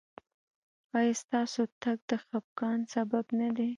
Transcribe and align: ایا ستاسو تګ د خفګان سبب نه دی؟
ایا 0.97 1.13
ستاسو 1.21 1.61
تګ 1.81 1.97
د 2.09 2.11
خفګان 2.23 2.79
سبب 2.93 3.25
نه 3.39 3.49
دی؟ 3.55 3.69